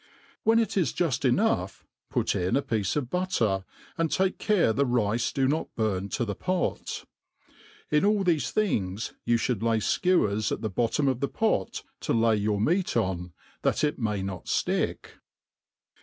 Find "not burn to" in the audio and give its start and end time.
5.47-6.25